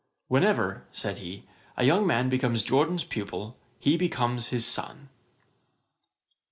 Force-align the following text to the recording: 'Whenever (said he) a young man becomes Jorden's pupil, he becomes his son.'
'Whenever 0.29 0.87
(said 0.91 1.19
he) 1.19 1.43
a 1.77 1.83
young 1.85 2.07
man 2.07 2.27
becomes 2.27 2.63
Jorden's 2.63 3.03
pupil, 3.03 3.59
he 3.79 3.97
becomes 3.97 4.47
his 4.47 4.65
son.' 4.65 5.09